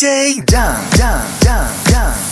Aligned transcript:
DJ 0.00 0.40
Dang 0.46 0.80
Dang 0.96 1.28
Dang 1.40 1.68
Dang 1.84 2.29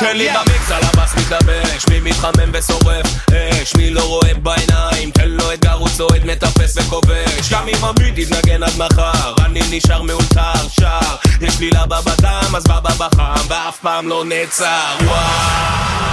תן 0.00 0.16
לי 0.16 0.28
במיקס 0.28 0.70
על 0.70 0.82
הבאס 0.82 1.14
מתלבש 1.14 1.84
מי 1.90 2.00
מתחמם 2.00 2.50
ושורף 2.52 3.06
אש 3.62 3.74
מי 3.76 3.90
לא 3.90 4.00
רואה 4.00 4.34
בעיניים 4.34 5.10
תן 5.10 5.28
לו 5.28 5.52
אתגר 5.52 5.72
הוא 5.72 5.88
צועד 5.88 6.24
מטפס 6.24 6.76
וכובש. 6.76 7.52
גם 7.52 7.68
אם 7.68 7.84
הביט 7.84 8.18
יתנגן 8.18 8.62
עד 8.62 8.72
מחר 8.78 9.34
אני 9.44 9.60
נשאר 9.70 10.02
מאולתר 10.02 10.68
שר. 10.80 11.16
יש 11.40 11.60
לי 11.60 11.70
לבה 11.70 12.00
בדם 12.00 12.56
אז 12.56 12.64
בבא 12.64 12.90
בחם 12.98 13.46
ואף 13.48 13.78
פעם 13.82 14.08
לא 14.08 14.24
נעצר. 14.24 14.96
וואו. 15.00 16.04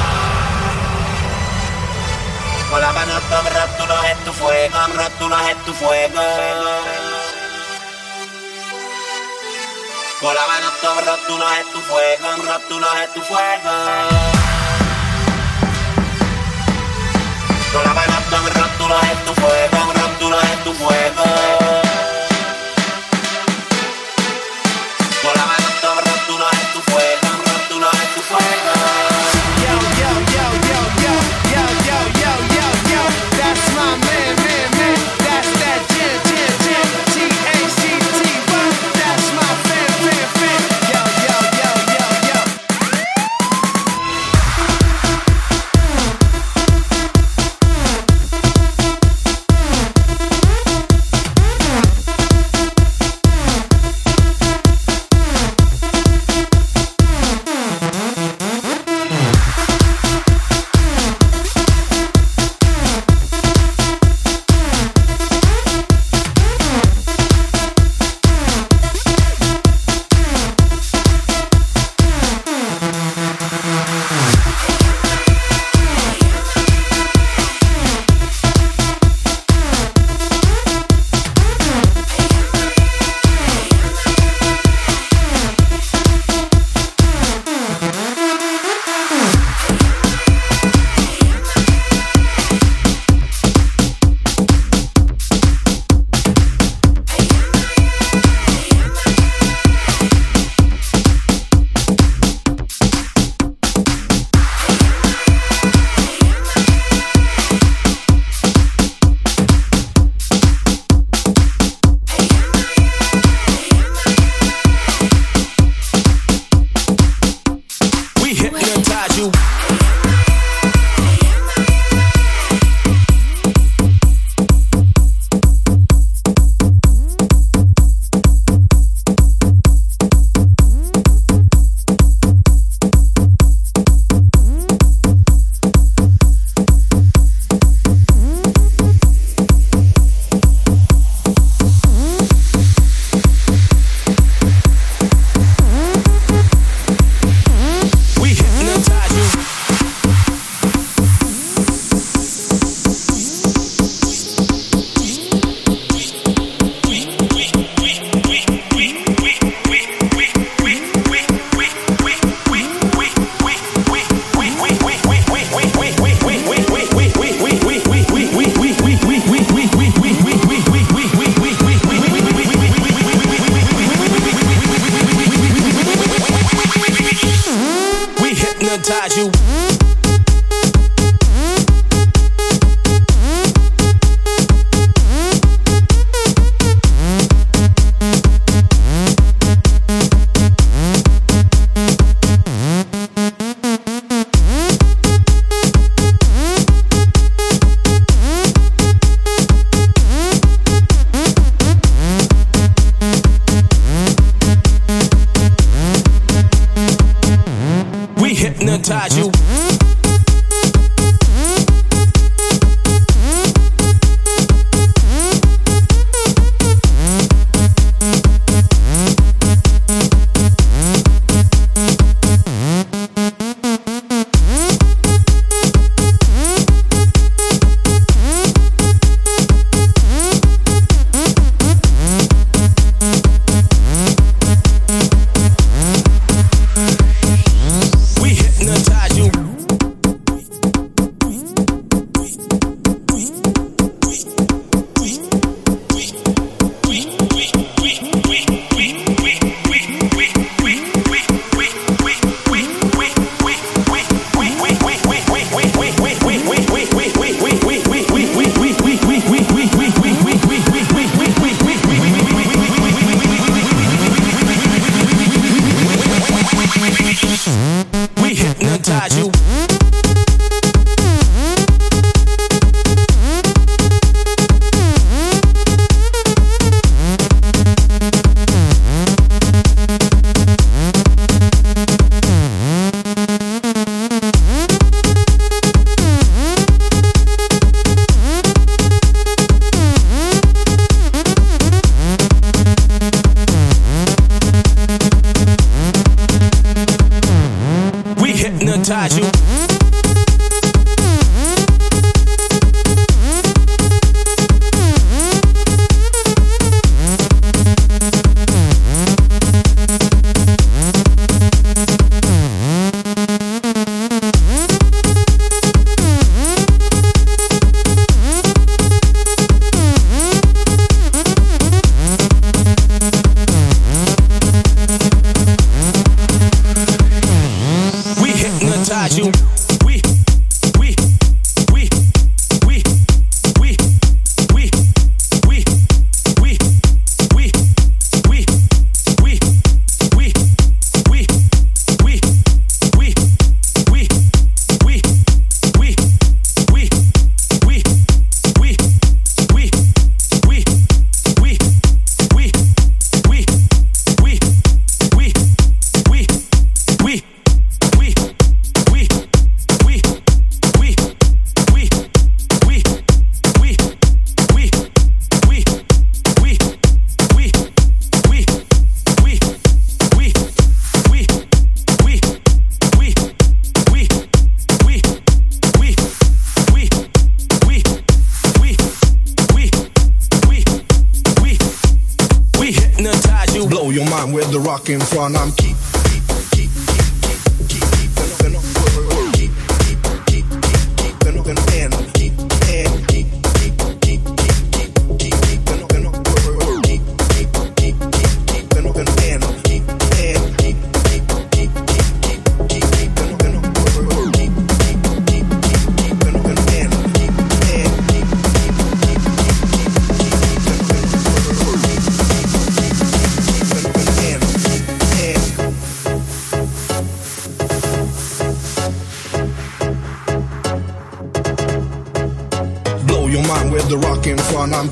Con 2.71 2.79
la 2.79 2.93
mano 2.93 3.13
rótulos 3.55 4.01
en 4.11 4.17
tu 4.25 4.31
fuego, 4.31 4.79
rótulos 4.99 5.41
en 5.49 5.57
tu 5.65 5.73
fuego. 5.73 7.20
Con 10.21 10.35
la 10.35 10.45
mano 10.45 10.67
todo 10.79 11.17
tú 11.27 11.35
no 11.35 11.51
es 11.51 11.71
tu 11.71 11.79
fuego, 11.81 12.59
tú 12.69 12.79
no 12.79 12.93
es 12.93 13.11
tu 13.11 13.21
fuego. 13.21 13.71
Con 17.73 17.83
la 17.83 17.93
mano 17.95 18.13
todo 18.29 18.67
tú 18.77 18.87
no 18.87 19.01
es 19.01 19.25
tu 19.25 19.33
fuego, 19.33 19.93
tú 20.19 20.29
no 20.29 20.39
es 20.39 20.63
tu 20.63 20.73
fuego. 20.73 21.60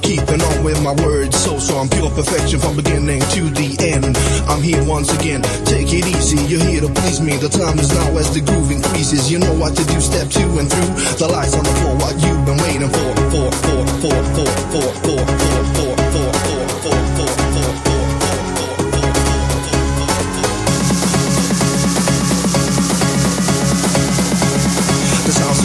Keeping 0.01 0.41
on 0.41 0.63
with 0.63 0.81
my 0.83 0.93
words. 1.05 1.38
So, 1.38 1.59
so 1.59 1.77
I'm 1.77 1.89
pure 1.89 2.09
perfection 2.09 2.59
from 2.59 2.75
beginning 2.75 3.21
to 3.35 3.41
the 3.49 3.77
end. 3.93 4.17
I'm 4.49 4.62
here 4.62 4.83
once 4.85 5.13
again. 5.13 5.41
Take 5.65 5.93
it 5.93 6.05
easy. 6.05 6.38
You're 6.49 6.63
here 6.63 6.81
to 6.81 6.89
please 6.89 7.21
me. 7.21 7.38
The 7.38 7.49
time 7.49 7.79
is 7.79 7.89
now 7.93 8.17
as 8.17 8.33
the 8.33 8.41
groove 8.41 8.71
increases. 8.71 9.31
You 9.31 9.39
know 9.39 9.53
what 9.53 9.75
to 9.75 9.83
do. 9.85 10.01
Step 10.01 10.29
two 10.29 10.47
and 10.59 10.69
through. 10.69 10.91
The 11.17 11.27
lights 11.27 11.53
on 11.55 11.63
the 11.63 11.73
floor. 11.81 11.95
What 11.97 12.15
you've 12.21 12.45
been 12.45 12.57
waiting 12.57 12.89
for. 12.89 13.09
For, 13.29 13.51
for, 13.51 13.85
for, 14.01 14.17
for, 14.33 14.49
for, 14.73 14.89
for, 15.03 15.21
for, 15.43 15.57
for, 15.73 15.95
for, 16.13 16.33
for, 16.43 16.69
for, 16.83 16.99
for, 17.13 17.29
for, 17.53 17.73
for. 17.83 17.89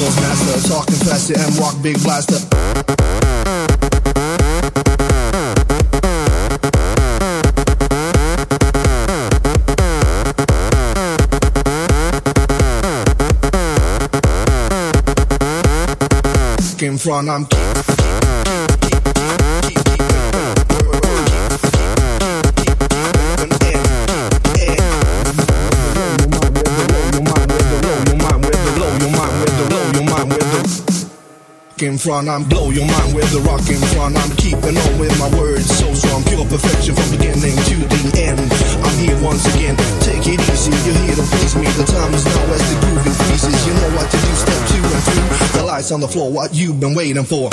Master, 0.05 0.69
talking 0.69 0.97
faster 0.97 1.35
and 1.39 1.59
walk 1.59 1.81
big 1.81 1.97
blaster. 2.03 3.04
In 16.85 16.99
front, 16.99 17.31
I'm 17.31 17.47
front, 32.05 32.29
I'm 32.29 32.45
blow 32.45 32.69
your 32.69 32.85
mind 32.85 33.15
with 33.17 33.33
the 33.33 33.41
rock 33.49 33.65
in 33.65 33.81
front. 33.97 34.13
I'm 34.13 34.31
keeping 34.37 34.77
on 34.77 34.99
with 35.01 35.17
my 35.19 35.31
words, 35.41 35.65
so 35.65 35.89
strong, 35.95 36.23
pure 36.25 36.45
perfection 36.45 36.95
from 36.95 37.09
beginning 37.17 37.57
to 37.57 37.77
the 37.81 38.01
end. 38.21 38.45
I'm 38.85 38.97
here 39.01 39.17
once 39.25 39.41
again, 39.57 39.73
it 40.27 40.41
easy. 40.41 40.71
You're 40.89 40.97
here 41.05 41.17
to 41.17 41.23
please 41.23 41.55
me. 41.57 41.67
The 41.67 41.85
time 41.85 42.15
is 42.15 42.25
now 42.25 42.53
as 42.53 42.75
the 42.75 42.81
groove 42.81 43.07
increases. 43.07 43.67
You 43.67 43.75
know 43.75 43.91
what 43.97 44.11
to 44.11 44.17
do, 44.17 44.35
step 44.35 44.69
two 44.69 44.83
and 44.83 45.03
through. 45.05 45.61
The 45.61 45.65
lights 45.65 45.93
on 45.93 46.01
the 46.01 46.09
floor, 46.09 46.31
what 46.33 46.55
you've 46.55 46.81
been 46.81 46.95
waiting 46.95 47.25
for. 47.25 47.51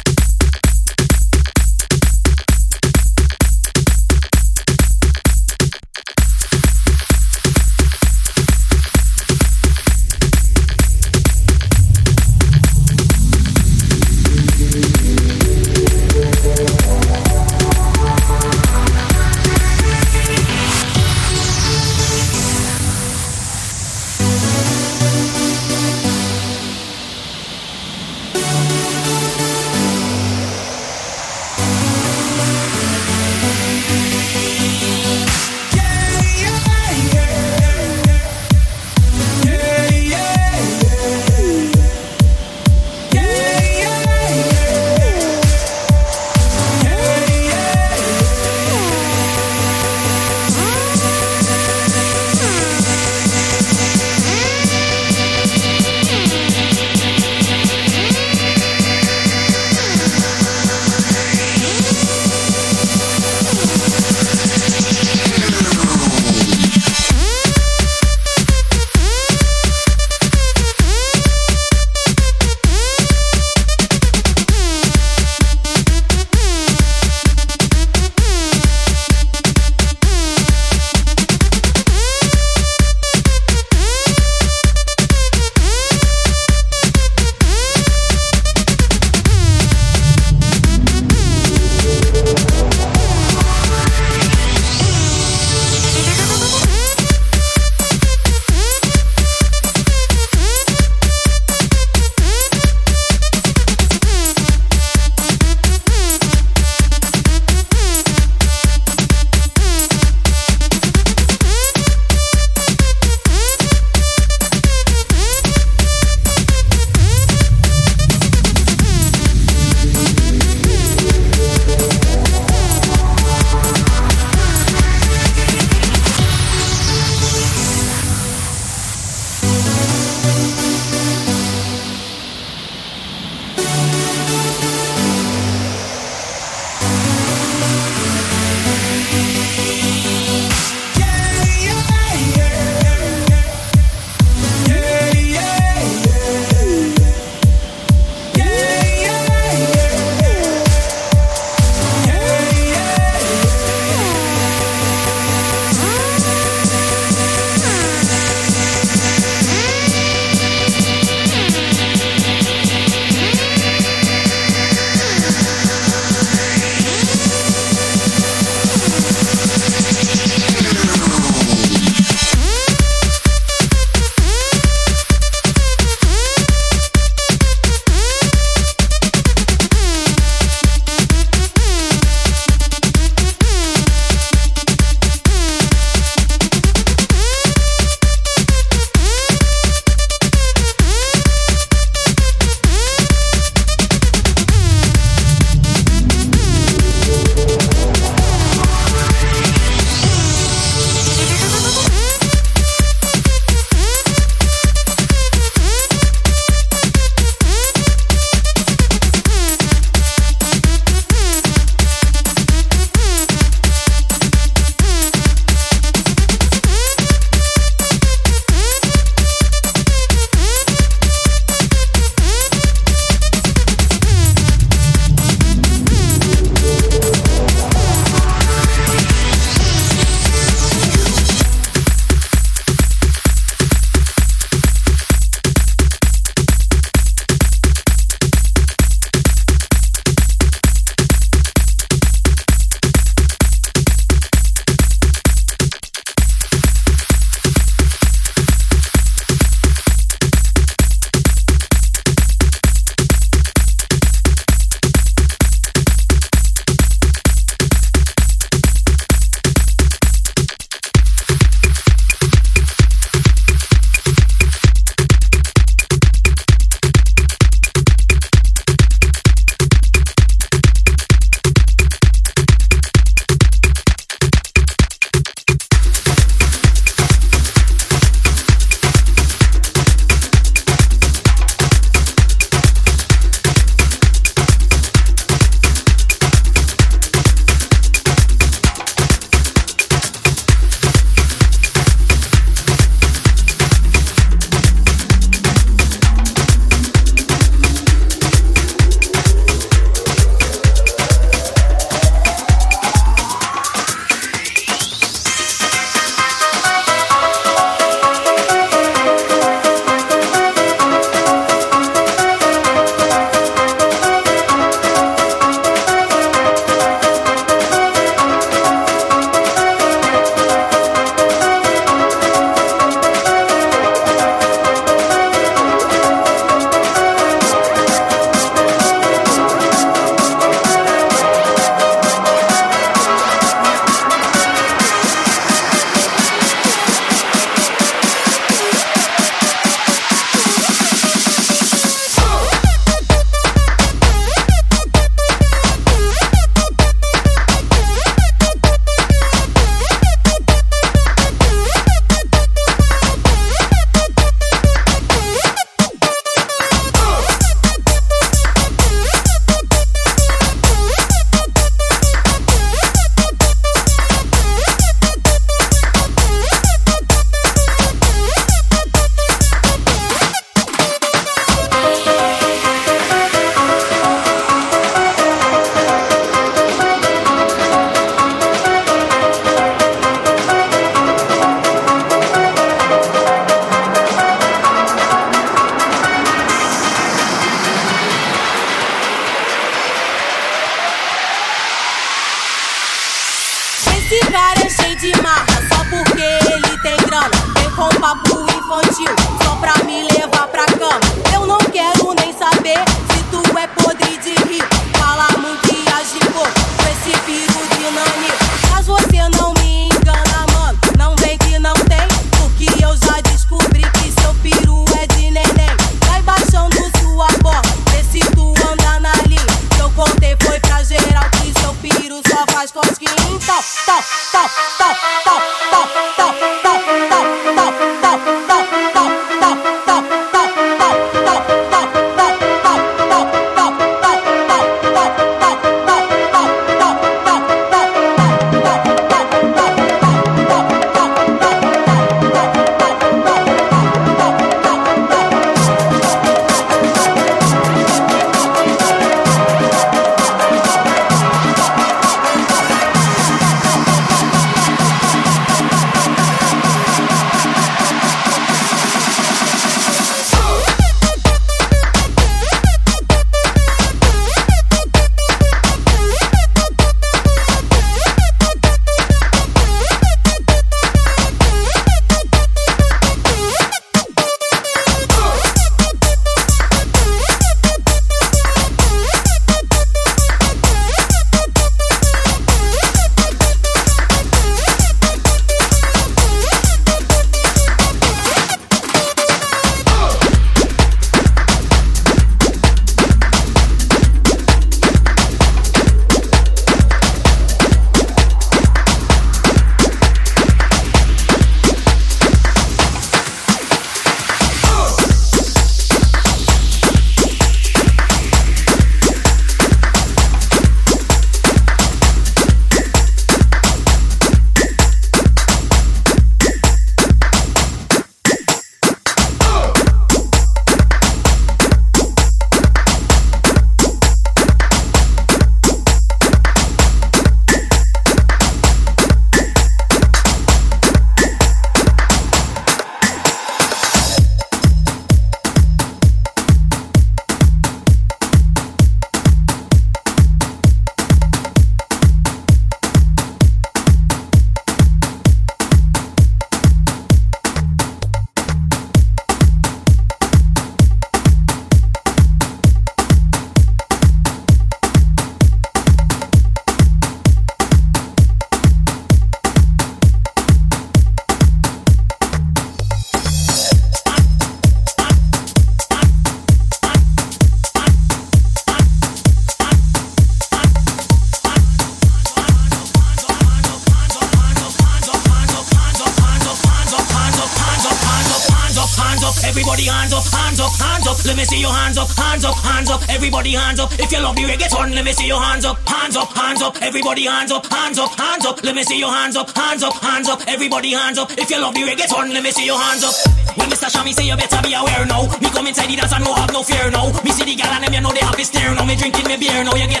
see 588.91 588.99
your 588.99 589.11
hands 589.11 589.35
up, 589.37 589.49
hands 589.55 589.83
up, 589.83 589.95
hands 590.03 590.27
up. 590.27 590.39
Everybody 590.47 590.91
hands 590.91 591.17
up. 591.17 591.31
If 591.37 591.49
you 591.49 591.59
love 591.61 591.73
the 591.73 591.87
reggaeton, 591.87 592.33
let 592.35 592.43
me 592.43 592.51
see 592.51 592.65
your 592.65 592.79
hands 592.79 593.03
up. 593.07 593.15
When 593.55 593.69
Mr. 593.71 593.87
Shammy 593.87 594.11
say 594.11 594.27
you 594.27 594.35
better 594.35 594.59
be 594.61 594.73
aware 594.75 595.05
now. 595.07 595.23
Me 595.39 595.47
come 595.55 595.67
inside 595.67 595.87
the 595.87 595.95
dance 595.95 596.11
and 596.11 596.23
no 596.25 596.35
have 596.35 596.51
no 596.51 596.61
fear 596.63 596.91
now. 596.91 597.07
Me 597.23 597.31
see 597.31 597.45
the 597.47 597.55
gal 597.55 597.71
and 597.71 597.83
them 597.83 597.93
you 597.93 598.01
know 598.01 598.11
they 598.11 598.19
have 598.19 598.35
this 598.35 598.51
stare 598.51 598.75
now. 598.75 598.83
Me 598.83 598.95
drinking 598.95 599.27
me 599.31 599.37
beer 599.39 599.63
now. 599.63 599.75
You 599.79 599.87
get 599.87 600.00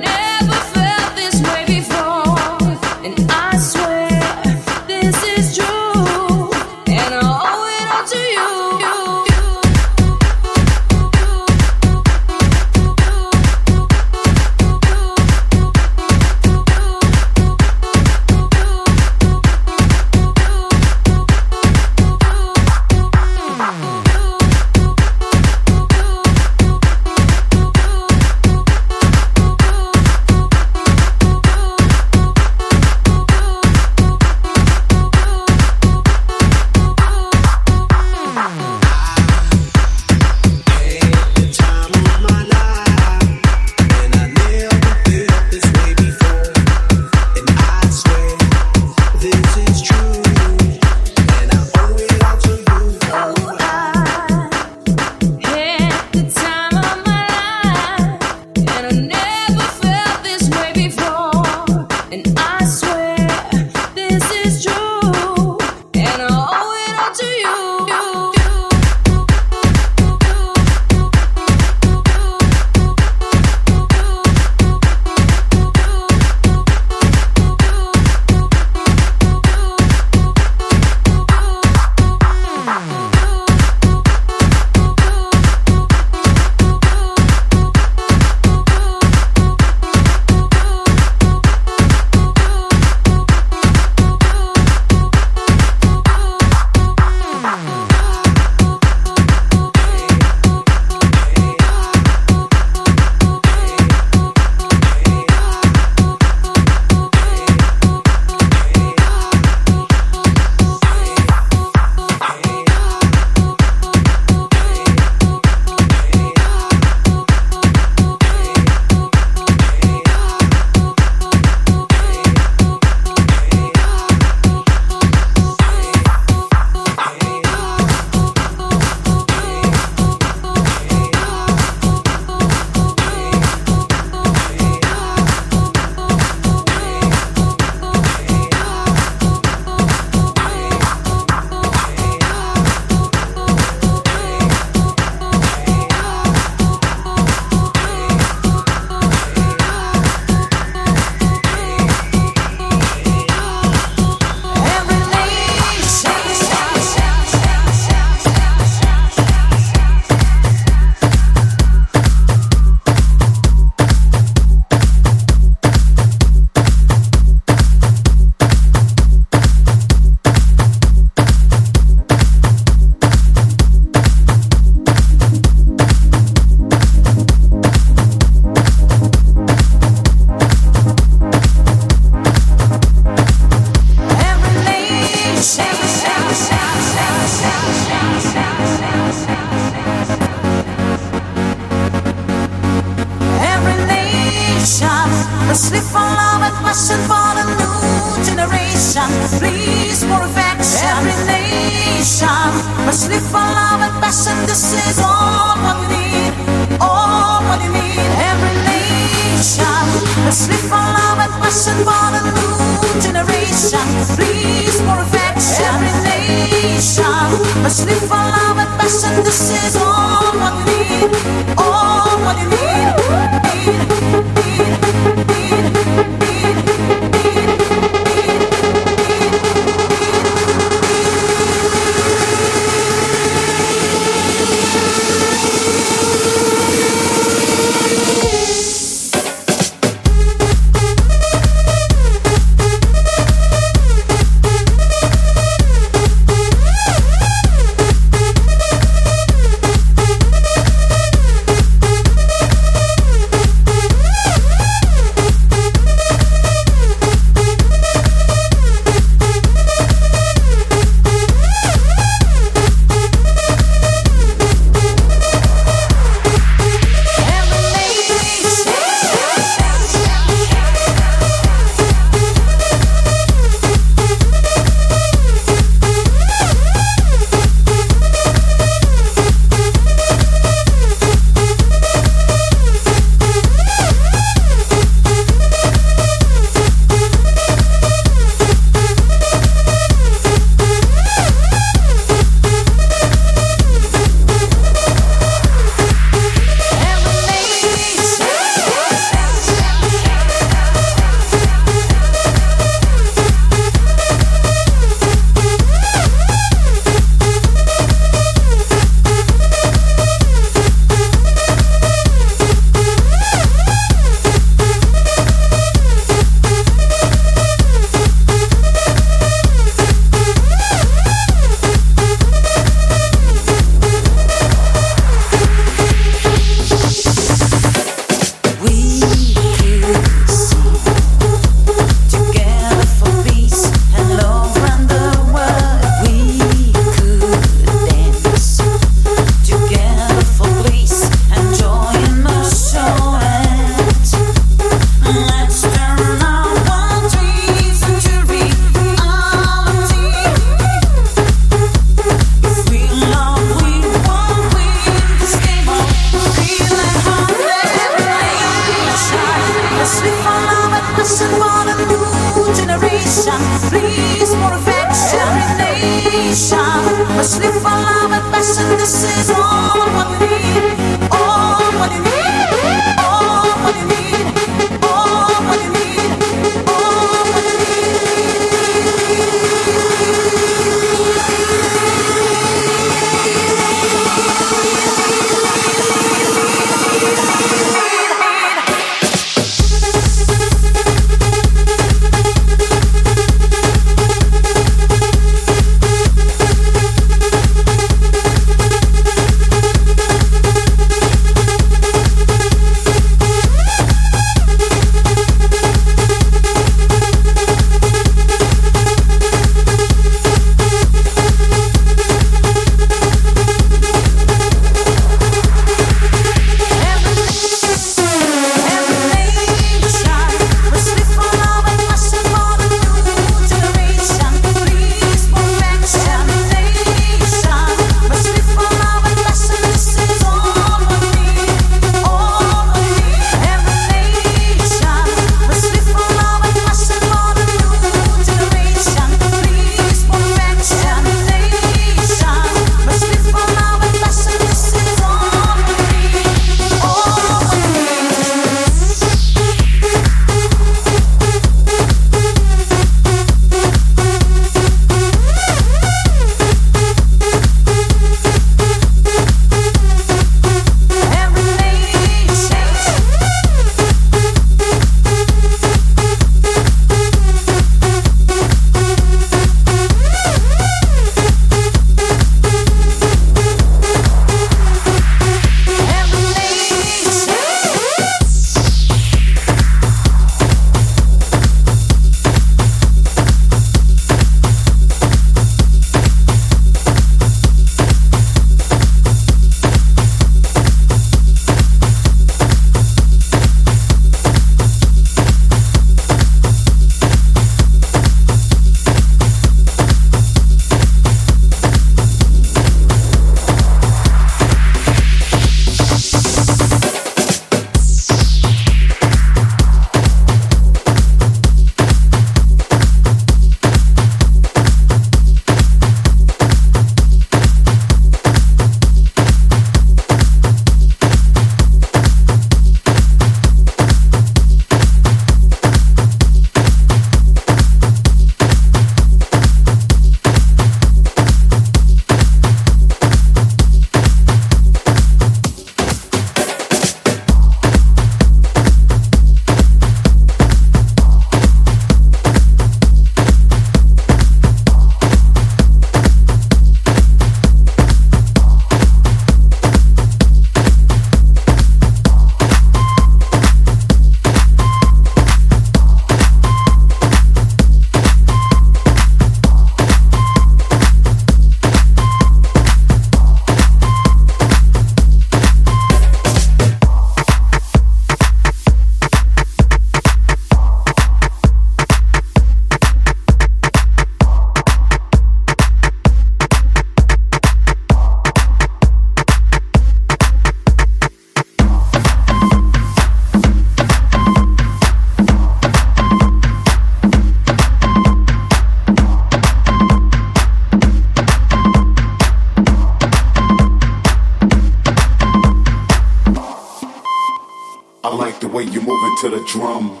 drum. 599.52 600.00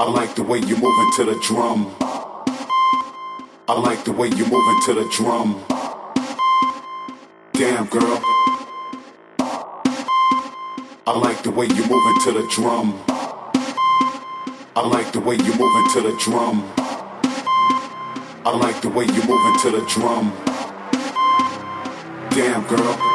I 0.00 0.10
like 0.10 0.34
the 0.34 0.42
way 0.42 0.58
you're 0.58 0.80
moving 0.80 1.10
to 1.14 1.24
the 1.24 1.38
drum. 1.46 1.94
I 3.68 3.78
like 3.78 4.04
the 4.04 4.10
way 4.10 4.26
you're 4.26 4.48
moving 4.48 4.80
to 4.86 4.94
the 4.94 5.08
drum. 5.12 5.64
Damn, 7.52 7.86
girl. 7.86 8.20
I 11.06 11.18
like 11.18 11.44
the 11.44 11.52
way 11.52 11.66
you're 11.66 11.86
moving 11.86 12.18
to 12.24 12.32
the 12.32 12.48
drum. 12.50 13.00
I 14.74 14.84
like 14.84 15.12
the 15.12 15.20
way 15.20 15.36
you're 15.36 15.56
moving 15.56 15.88
to 15.92 16.00
the 16.00 16.16
drum. 16.18 16.64
I 18.44 18.56
like 18.58 18.80
the 18.80 18.88
way 18.88 19.04
you're 19.04 19.28
moving 19.28 19.60
to 19.62 19.70
the 19.70 19.86
drum. 19.86 20.32
Damn, 22.30 22.66
girl. 22.66 23.07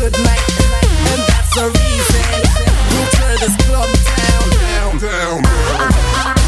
good 0.00 0.12
night, 0.24 0.48
and 1.12 1.20
that's 1.28 1.54
the 1.54 1.66
reason. 1.66 2.24
We'll 2.90 3.10
tear 3.10 3.36
this 3.36 3.54
club 3.66 3.88
down, 4.16 4.98
down, 4.98 4.98
down. 4.98 5.42
down. 5.42 6.39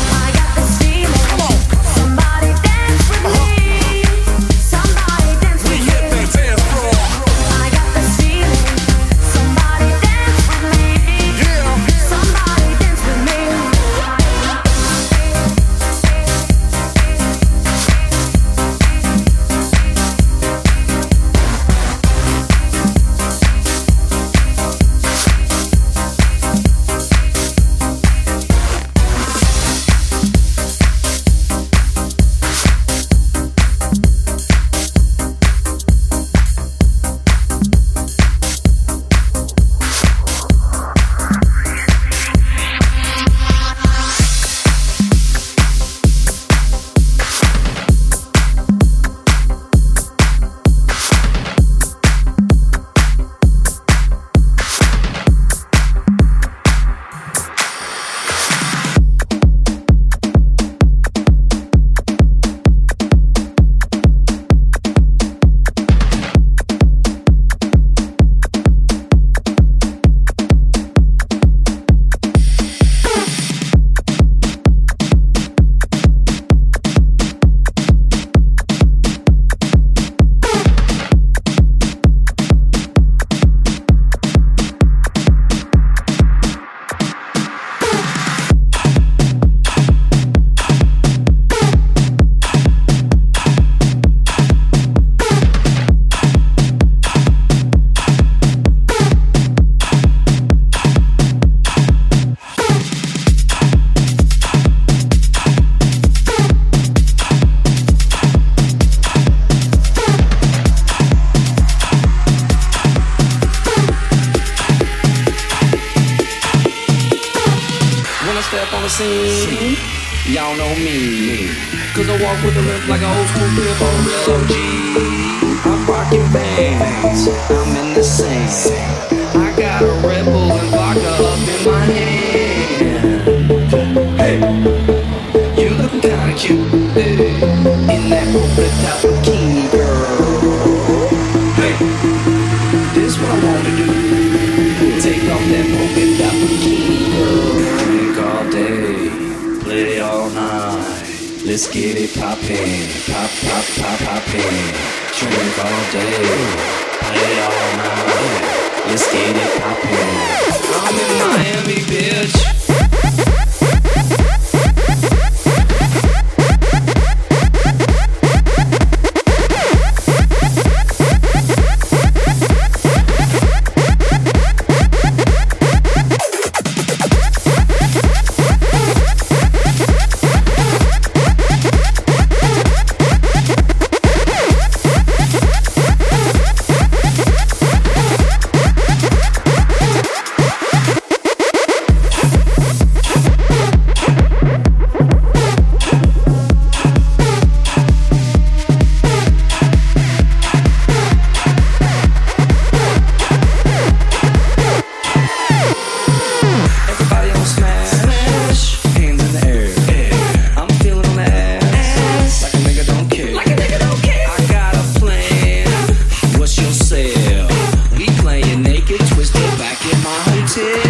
get 218.98 219.09
twisted 219.09 219.40
back 219.59 219.81
in 219.86 220.02
my 220.02 220.19
hotel. 220.28 220.81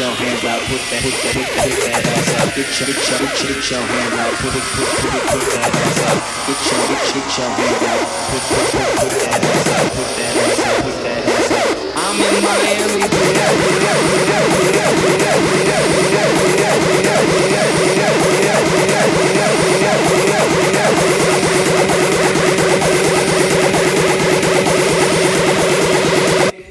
Your, 0.00 0.08
up. 0.08 0.16
Put 0.16 0.80
that, 0.88 1.04
put 1.04 1.12
that, 1.12 1.36
put 1.36 1.76
that, 1.84 2.00
ass 2.08 2.32
up. 2.40 2.48
Get 2.56 2.72
your, 2.72 2.88
get 2.88 3.04
your, 3.04 3.20
get 3.20 3.68
your, 3.68 3.84
up. 3.84 4.32
Put 4.40 4.56
it, 4.56 4.64
put, 4.72 4.88
put 4.96 5.12
it, 5.12 5.24
put 5.28 5.44
that 5.52 5.76
ass 5.76 6.00
up. 6.08 6.16
Get 6.48 6.56
your, 6.56 6.80
get 6.88 7.04
your, 7.04 7.20
get 7.20 7.36
your 7.36 7.52
up. 7.60 8.08
Put, 8.30 8.40
put, 8.48 8.64
put, 8.70 8.88
put 8.96 9.12
that 9.20 9.44
ass 9.44 9.68
up. 9.68 9.92
Put 9.92 10.08
that 10.16 10.40
ass 10.40 10.64
up. 10.64 10.80
Put 10.80 10.96
that 11.04 11.28
ass 11.28 11.52
up. 11.52 11.76
I'm 12.00 12.16
in 12.16 12.40
Miami, 12.40 13.04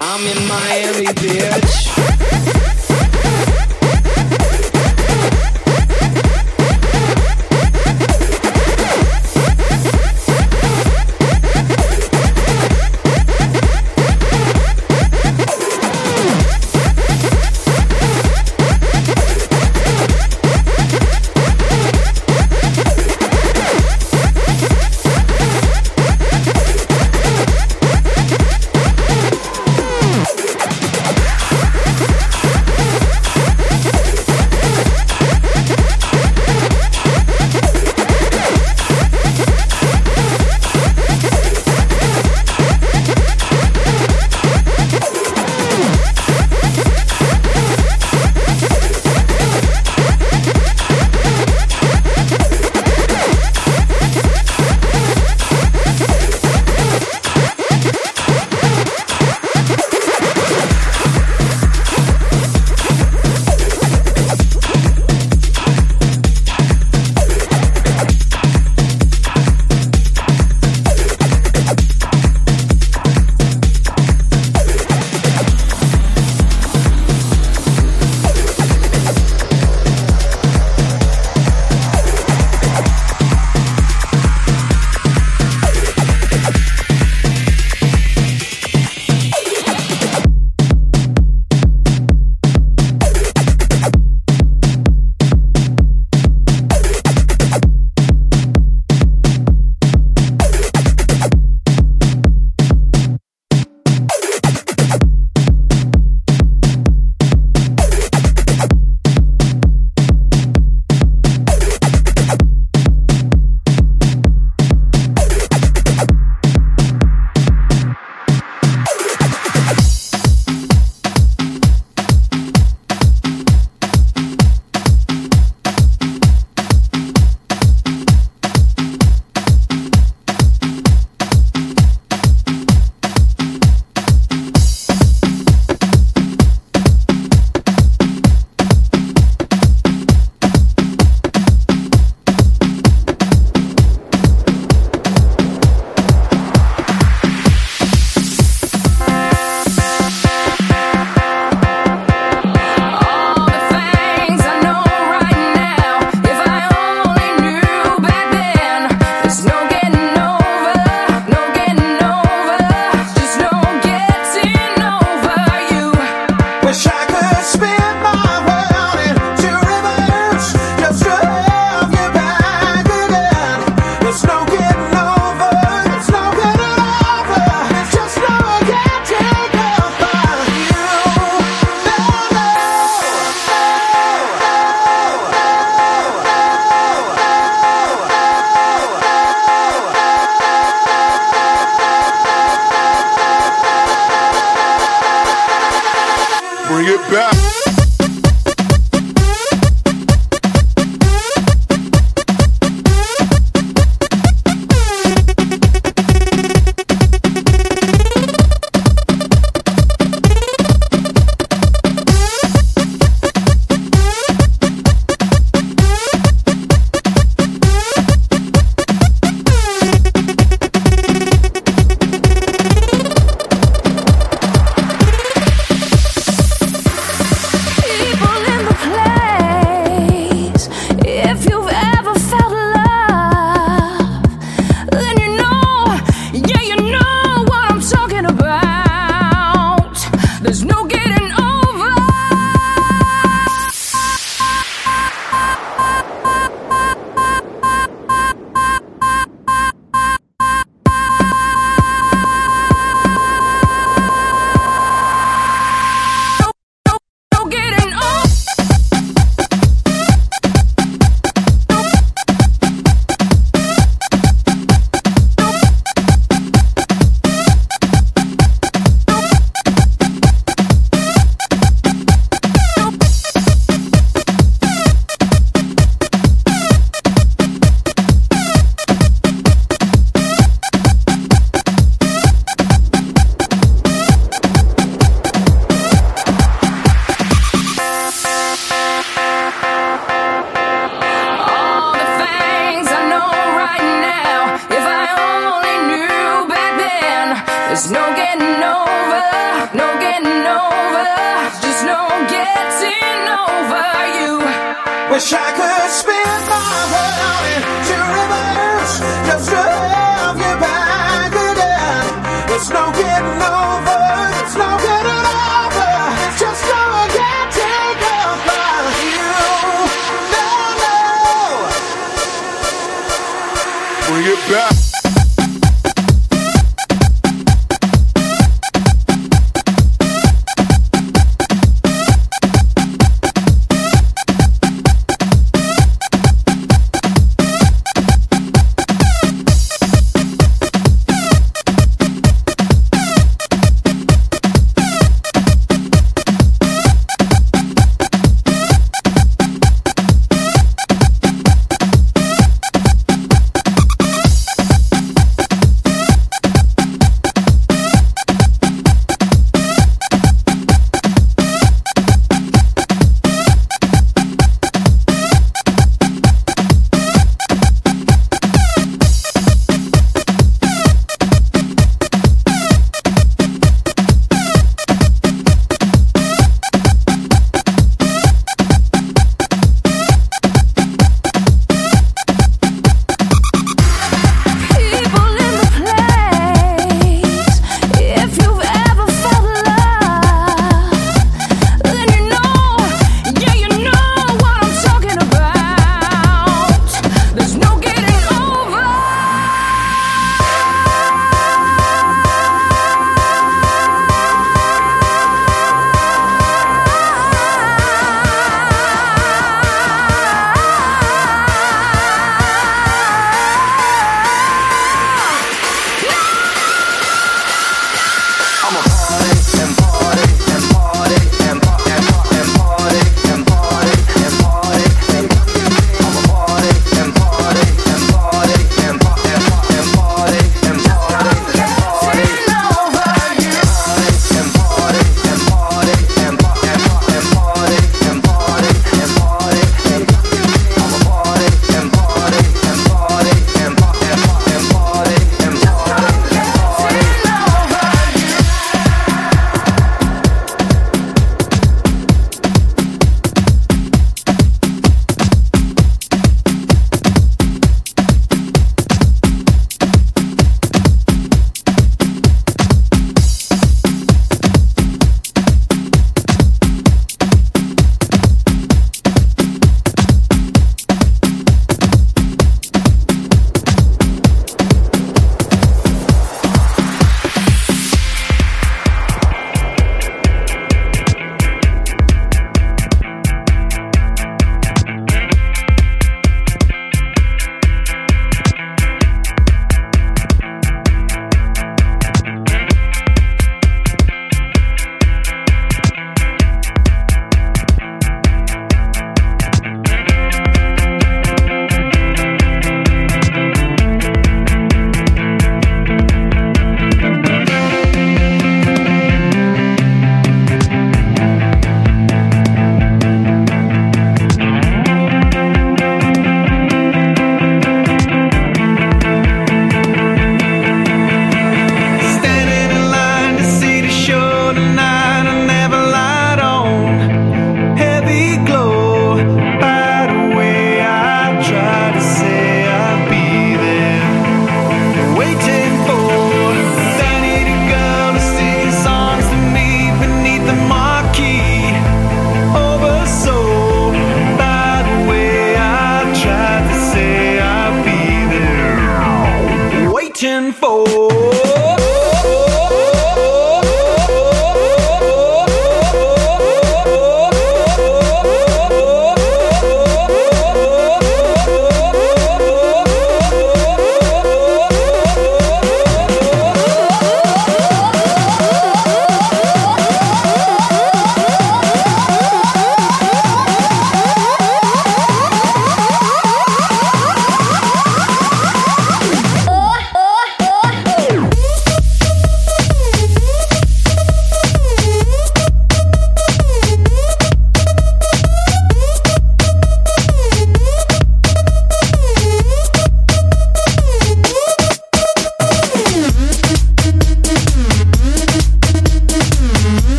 I'm 0.00 0.26
in 0.26 0.40
Miami, 0.48 1.04
bitch. 1.12 1.67